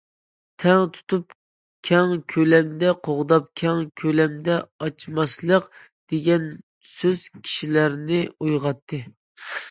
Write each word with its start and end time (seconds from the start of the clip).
«تەڭ 0.61 0.79
تۇتۇپ 0.93 1.33
كەڭ 1.89 2.13
كۆلەمدە 2.33 2.93
قوغداپ، 3.07 3.49
كەڭ 3.61 3.83
كۆلەمدە 4.03 4.55
ئاچماسلىق» 4.87 5.67
دېگەن 6.13 6.47
سۆز 6.93 7.21
كىشىلەرنى 7.35 8.23
ئويغاتتى. 8.39 9.01